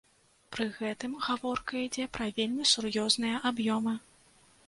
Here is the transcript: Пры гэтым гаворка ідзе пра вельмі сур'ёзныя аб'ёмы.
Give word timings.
Пры 0.55 0.65
гэтым 0.77 1.11
гаворка 1.25 1.73
ідзе 1.83 2.07
пра 2.17 2.29
вельмі 2.39 2.65
сур'ёзныя 2.73 3.45
аб'ёмы. 3.51 3.95